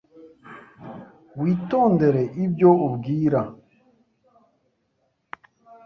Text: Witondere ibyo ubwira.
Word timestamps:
Witondere 1.39 2.21
ibyo 2.43 2.71
ubwira. 2.89 3.41